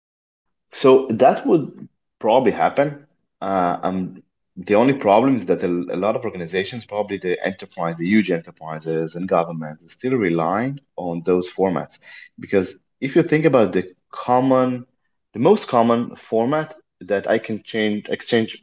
[0.71, 3.07] So that would probably happen.
[3.41, 4.23] Uh, um,
[4.57, 8.31] the only problem is that a, a, lot of organizations, probably the enterprise, the huge
[8.31, 11.99] enterprises and governments, are still relying on those formats.
[12.39, 14.87] Because if you think about the common,
[15.33, 18.63] the most common format that I can change, exchange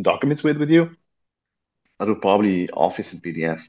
[0.00, 0.96] documents with with you,
[1.98, 3.60] that would probably Office and PDF.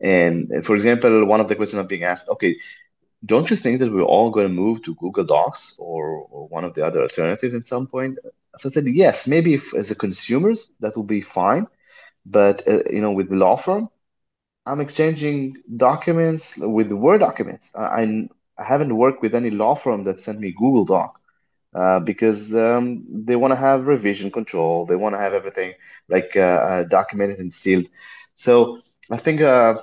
[0.00, 2.56] And for example, one of the questions I'm being asked, okay,
[3.24, 6.64] don't you think that we're all going to move to Google Docs or, or one
[6.64, 8.18] of the other alternatives at some point?
[8.58, 11.68] So I said, yes, maybe if, as a consumers, that will be fine.
[12.26, 13.88] But, uh, you know, with the law firm,
[14.66, 17.70] I'm exchanging documents with Word documents.
[17.74, 21.20] I, I haven't worked with any law firm that sent me Google Doc
[21.74, 24.86] uh, because um, they want to have revision control.
[24.86, 25.72] They want to have everything
[26.08, 27.86] like uh, uh, documented and sealed.
[28.34, 28.78] So
[29.10, 29.74] I think uh,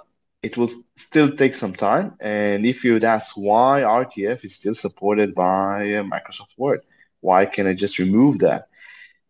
[0.42, 2.14] it will still take some time.
[2.22, 6.82] And if you'd ask why RTF is still supported by Microsoft Word,
[7.22, 8.68] why can I just remove that?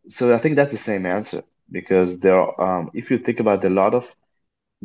[0.07, 3.63] So I think that's the same answer because there, are, um, if you think about
[3.63, 4.13] a lot of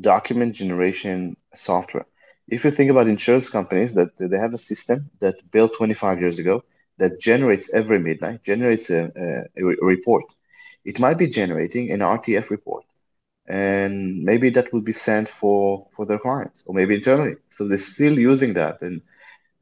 [0.01, 2.07] document generation software,
[2.49, 6.39] if you think about insurance companies that they have a system that built 25 years
[6.39, 6.63] ago
[6.99, 10.25] that generates every midnight generates a, a, a report.
[10.85, 12.85] It might be generating an RTF report
[13.49, 17.79] and maybe that will be sent for for their clients or maybe internally so they're
[17.79, 19.01] still using that and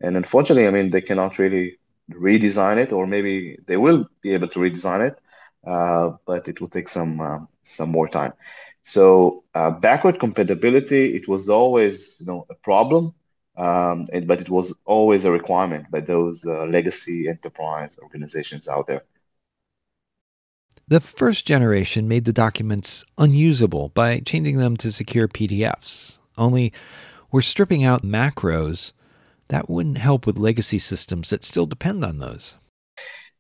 [0.00, 1.76] and unfortunately i mean they cannot really
[2.12, 5.16] redesign it or maybe they will be able to redesign it
[5.66, 8.32] uh, but it will take some uh, some more time
[8.82, 13.12] so uh, backward compatibility it was always you know a problem
[13.56, 18.86] um, and, but it was always a requirement by those uh, legacy enterprise organizations out
[18.86, 19.02] there
[20.88, 26.18] the first generation made the documents unusable by changing them to secure PDFs.
[26.36, 26.72] Only
[27.30, 28.92] we're stripping out macros.
[29.48, 32.56] That wouldn't help with legacy systems that still depend on those.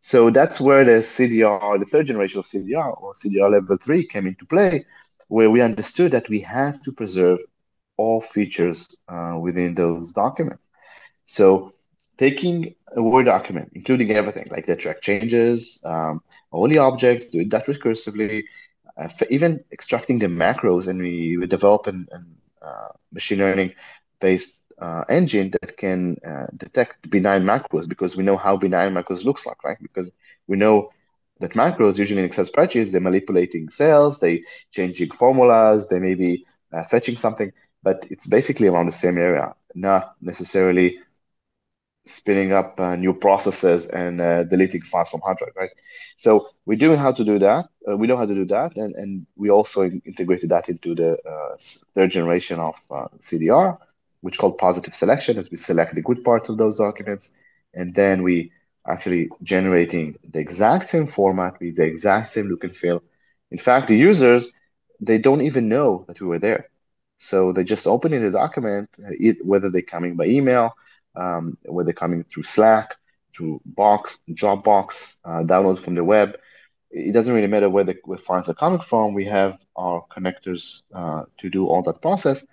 [0.00, 4.26] So that's where the CDR, the third generation of CDR or CDR level three came
[4.26, 4.84] into play,
[5.28, 7.38] where we understood that we have to preserve
[7.96, 10.68] all features uh, within those documents.
[11.24, 11.72] So
[12.18, 17.66] taking a Word document, including everything like the track changes, um, only objects, doing that
[17.66, 18.42] recursively,
[19.00, 22.26] uh, even extracting the macros, and we, we develop an, an
[22.62, 23.72] uh, machine learning
[24.20, 29.24] based uh, engine that can uh, detect benign macros because we know how benign macros
[29.24, 29.78] looks like, right?
[29.82, 30.10] Because
[30.46, 30.90] we know
[31.40, 36.44] that macros usually in Excel spreadsheets they're manipulating cells, they changing formulas, they may be
[36.72, 37.52] uh, fetching something,
[37.82, 40.98] but it's basically around the same area, not necessarily
[42.04, 45.70] spinning up uh, new processes and uh, deleting files from hard drive, right?
[46.16, 47.66] So we do how to do that.
[47.88, 51.12] Uh, we know how to do that, and and we also integrated that into the
[51.32, 51.56] uh,
[51.94, 53.78] third generation of uh, CDR,
[54.20, 57.32] which called positive selection, as we select the good parts of those documents,
[57.74, 58.50] and then we
[58.88, 63.02] actually generating the exact same format with the exact same look and feel.
[63.50, 64.48] In fact, the users
[65.00, 66.68] they don't even know that we were there.
[67.22, 69.12] So they're just open in the document, uh,
[69.44, 70.74] whether they're coming by email,
[71.14, 72.96] um, whether they're coming through Slack,
[73.32, 76.36] through Box, Dropbox, uh, download from the web.
[76.90, 79.14] It doesn't really matter where the where files are coming from.
[79.14, 82.44] We have our connectors uh, to do all that process.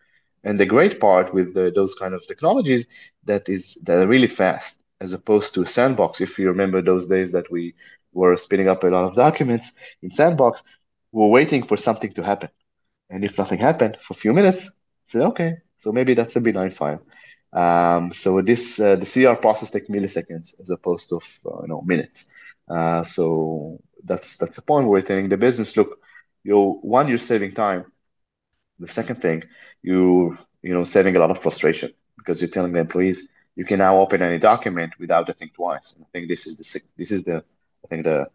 [0.44, 2.86] And the great part with the, those kind of technologies
[3.26, 6.22] that is that are really fast, as opposed to Sandbox.
[6.22, 7.74] If you remember those days that we
[8.14, 10.64] were spinning up a lot of documents in Sandbox,
[11.12, 12.50] we're waiting for something to happen.
[13.10, 14.70] And if nothing happened for a few minutes,
[15.06, 17.02] say, okay, so maybe that's a benign file.
[17.54, 21.82] Um, so this uh, the CDR process takes milliseconds as opposed to uh, you know
[21.82, 22.26] minutes.
[22.70, 26.00] Uh, so that's that's the point where we're telling the business, look,
[26.44, 27.86] you one you're saving time.
[28.80, 29.44] The second thing,
[29.82, 33.80] you you know saving a lot of frustration because you're telling the employees you can
[33.80, 35.94] now open any document without to think twice.
[35.96, 37.44] And I think this is the this is the
[37.84, 38.28] I think the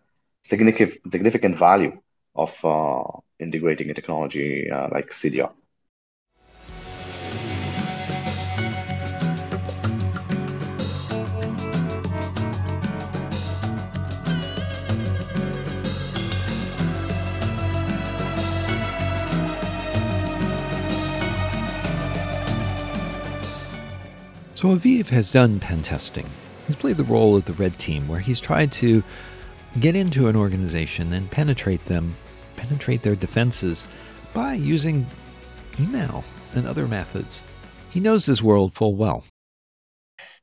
[0.42, 2.00] significant significant value
[2.34, 3.02] of uh,
[3.38, 5.52] integrating a technology uh, like CDR.
[24.64, 26.24] So Aviv has done pen testing.
[26.66, 29.04] He's played the role of the red team where he's tried to
[29.78, 32.16] get into an organization and penetrate them,
[32.64, 33.86] penetrate their defenses
[34.32, 35.06] by using
[35.78, 37.42] email and other methods.
[37.90, 39.24] He knows this world full well.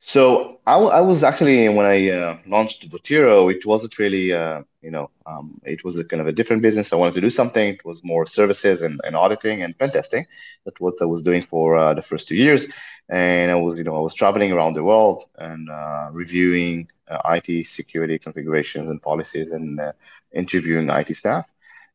[0.04, 4.90] So I, I was actually when I uh, launched Votiro, it wasn't really uh, you
[4.90, 6.92] know um, it was a kind of a different business.
[6.92, 7.68] I wanted to do something.
[7.68, 10.26] It was more services and, and auditing and pen testing.
[10.66, 12.68] That's what I was doing for uh, the first two years.
[13.10, 17.20] And I was you know I was traveling around the world and uh, reviewing uh,
[17.36, 19.92] IT security configurations and policies and uh,
[20.34, 21.46] interviewing IT staff.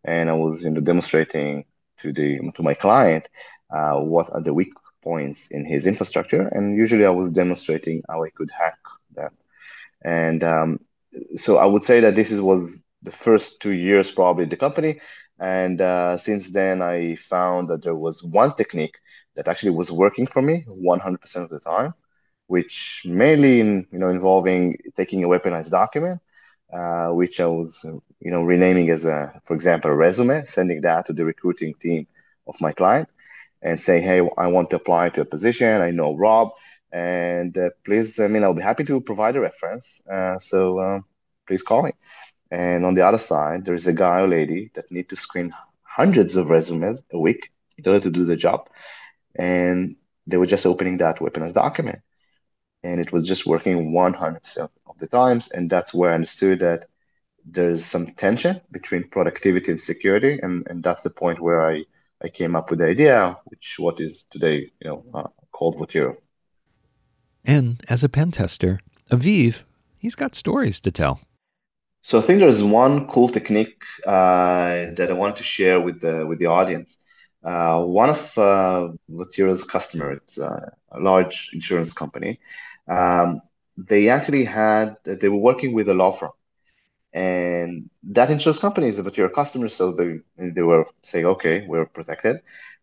[0.06, 1.64] And I was you know demonstrating
[2.00, 3.28] to the to my client
[3.70, 6.48] what are the weak points in his infrastructure.
[6.48, 8.78] And usually I was demonstrating how I could hack
[9.14, 9.32] them.
[10.02, 10.80] And um,
[11.36, 12.60] so I would say that this is, was
[13.02, 15.00] the first two years probably the company.
[15.38, 18.96] And uh, since then, I found that there was one technique
[19.36, 21.94] that actually was working for me 100% of the time,
[22.46, 26.20] which mainly in, you know involving taking a weaponized document,
[26.72, 31.06] uh, which I was you know renaming as a, for example, a resume, sending that
[31.06, 32.06] to the recruiting team
[32.46, 33.08] of my client,
[33.62, 35.80] and say, hey, I want to apply to a position.
[35.80, 36.50] I know Rob,
[36.92, 40.02] and uh, please, I mean, I'll be happy to provide a reference.
[40.10, 41.00] Uh, so uh,
[41.46, 41.92] please call me.
[42.50, 45.52] And on the other side, there's a guy or lady that need to screen
[45.82, 48.68] hundreds of resumes a week in order to do the job.
[49.34, 49.96] And
[50.26, 52.00] they were just opening that weaponized document.
[52.82, 55.50] And it was just working 100% of the times.
[55.50, 56.86] And that's where I understood that
[57.44, 60.38] there's some tension between productivity and security.
[60.42, 61.84] And, and that's the point where I
[62.24, 66.16] I came up with the idea, which what is today, you know, uh, called Votiro.
[67.44, 68.80] And as a pen tester,
[69.10, 69.64] Aviv,
[69.98, 71.20] he's got stories to tell.
[72.02, 76.24] So I think there's one cool technique uh, that I wanted to share with the
[76.26, 76.98] with the audience.
[77.44, 82.40] Uh, one of uh, Votiro's customers, it's a large insurance company.
[82.88, 83.40] Um,
[83.76, 86.30] they actually had they were working with a law firm,
[87.12, 90.18] and that insurance company is about your customers, so they
[90.56, 92.36] they were saying, okay, we're protected,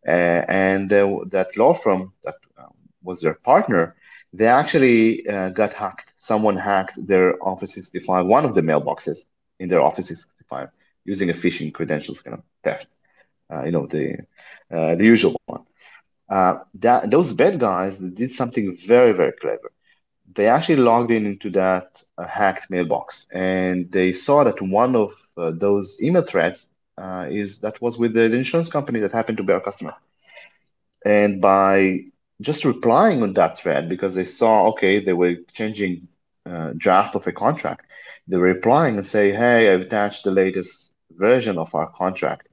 [0.07, 2.73] uh, and uh, that law firm that um,
[3.03, 3.95] was their partner,
[4.33, 6.13] they actually uh, got hacked.
[6.17, 9.19] Someone hacked their Office 365, one of the mailboxes
[9.59, 10.69] in their Office 365,
[11.05, 12.87] using a phishing credentials kind of theft.
[13.53, 14.15] Uh, you know the
[14.75, 15.61] uh, the usual one.
[16.29, 19.72] Uh, that those bad guys did something very very clever
[20.31, 25.11] they actually logged in into that uh, hacked mailbox and they saw that one of
[25.37, 29.43] uh, those email threads uh, is that was with the insurance company that happened to
[29.43, 29.93] be our customer.
[31.05, 31.99] And by
[32.41, 36.07] just replying on that thread because they saw okay they were changing
[36.49, 37.85] uh, draft of a contract
[38.27, 42.47] they were replying and say hey i've attached the latest version of our contract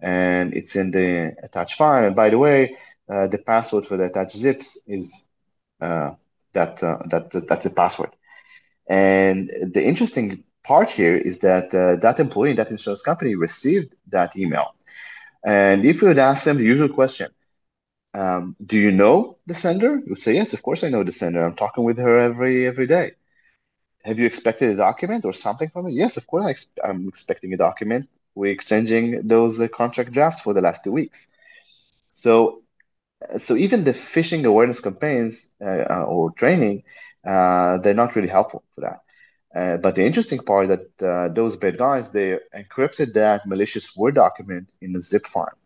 [0.00, 2.04] and it's in the attached file.
[2.04, 2.76] And by the way
[3.10, 5.24] uh, the password for the attached zips is
[5.80, 6.10] uh,
[6.58, 8.12] that uh, that that's a password.
[8.88, 13.94] And the interesting part here is that uh, that employee in that insurance company received
[14.16, 14.68] that email.
[15.44, 17.28] And if you would ask them the usual question,
[18.14, 19.92] um, do you know the sender?
[19.96, 21.44] You would say, yes, of course I know the sender.
[21.44, 23.12] I'm talking with her every every day.
[24.04, 25.94] Have you expected a document or something from it?
[25.94, 28.06] Yes, of course I am expecting a document.
[28.34, 31.26] We're exchanging those uh, contract drafts for the last two weeks.
[32.12, 32.62] So
[33.38, 36.82] so even the phishing awareness campaigns uh, uh, or training,
[37.26, 39.00] uh, they're not really helpful for that.
[39.58, 44.14] Uh, but the interesting part that uh, those bad guys they encrypted that malicious Word
[44.14, 45.58] document in a zip file,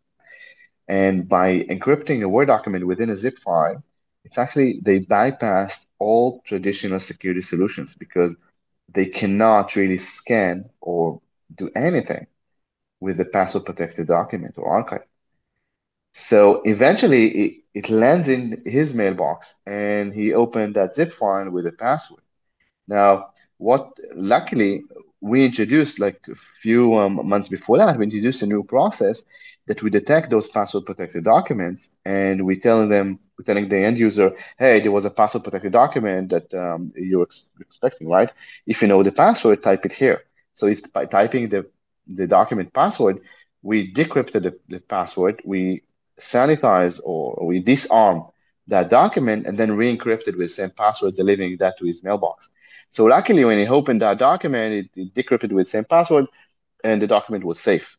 [0.89, 3.83] and by encrypting a Word document within a zip file,
[4.25, 8.37] it's actually they bypassed all traditional security solutions because
[8.93, 11.21] they cannot really scan or
[11.57, 12.27] do anything
[13.01, 15.05] with the password protected document or archive.
[16.13, 21.67] So eventually it, it lands in his mailbox and he opened that zip file with
[21.67, 22.23] a password.
[22.89, 24.83] Now, what luckily
[25.21, 29.25] we introduced like a few um, months before that, we introduced a new process
[29.67, 33.99] that we detect those password protected documents and we tell them, we're telling the end
[33.99, 38.31] user, hey, there was a password protected document that um, you're ex- expecting, right?
[38.67, 40.23] If you know the password, type it here.
[40.55, 41.67] So it's by typing the,
[42.09, 43.21] the document password,
[43.63, 45.83] we decrypted the, the password, we
[46.21, 48.25] sanitize or we disarm
[48.69, 52.49] that document and then re-encrypt it with the same password, delivering that to his mailbox.
[52.91, 56.27] So luckily, when he opened that document, it, it decrypted with the same password,
[56.85, 57.97] and the document was safe.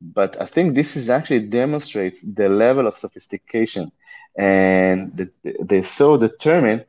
[0.00, 3.92] But I think this is actually demonstrates the level of sophistication,
[4.38, 6.84] and the, they're so determined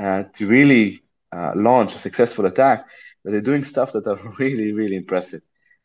[0.00, 1.02] uh, to really
[1.32, 2.86] uh, launch a successful attack
[3.24, 5.42] that they're doing stuff that are really, really impressive.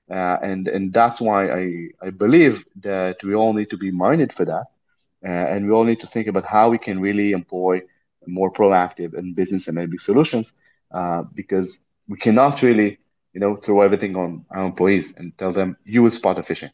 [0.09, 4.31] Uh, and and that's why I, I believe that we all need to be minded
[4.31, 4.67] for that,
[5.25, 7.81] uh, and we all need to think about how we can really employ
[8.25, 10.53] more proactive and business enabling solutions,
[10.91, 12.99] uh, because we cannot really
[13.37, 16.71] you know, throw everything on our employees and tell them you will spot the phishing.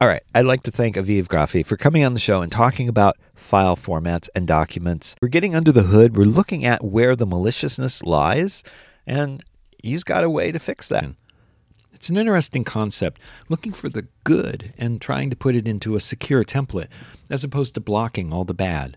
[0.00, 0.22] All right.
[0.34, 3.76] I'd like to thank Aviv Grafi for coming on the show and talking about file
[3.76, 5.14] formats and documents.
[5.22, 6.16] We're getting under the hood.
[6.16, 8.64] We're looking at where the maliciousness lies,
[9.06, 9.44] and
[9.88, 11.06] he's got a way to fix that.
[11.92, 16.00] It's an interesting concept, looking for the good and trying to put it into a
[16.00, 16.88] secure template,
[17.28, 18.96] as opposed to blocking all the bad.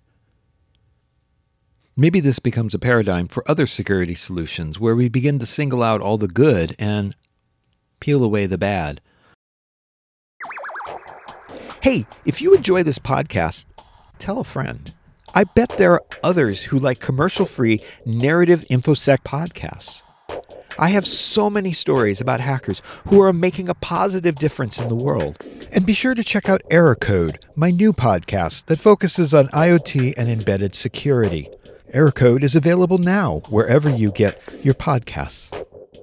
[1.98, 6.02] Maybe this becomes a paradigm for other security solutions where we begin to single out
[6.02, 7.16] all the good and
[8.00, 9.02] peel away the bad.
[11.82, 13.66] Hey, if you enjoy this podcast,
[14.20, 14.94] tell a friend.
[15.34, 20.04] I bet there are others who like commercial free narrative InfoSec podcasts.
[20.78, 24.96] I have so many stories about hackers who are making a positive difference in the
[24.96, 25.38] world.
[25.72, 30.14] And be sure to check out Error Code, my new podcast that focuses on IoT
[30.18, 31.50] and embedded security.
[31.94, 35.52] Error Code is available now wherever you get your podcasts.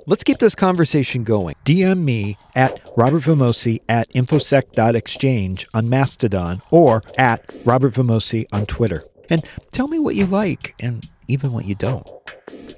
[0.07, 1.55] Let's keep this conversation going.
[1.67, 9.05] DM me at Robert Vamosi at infosec.exchange on Mastodon or at Robert Vamosi on Twitter.
[9.29, 12.07] And tell me what you like and even what you don't.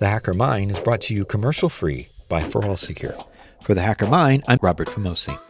[0.01, 3.24] The Hacker Mind is brought to you commercial free by ForAllSecure.
[3.62, 5.49] For the Hacker Mind, I'm Robert Vamosi.